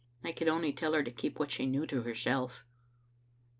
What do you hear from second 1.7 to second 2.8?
to herself.